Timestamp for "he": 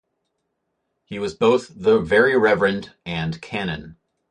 1.05-1.19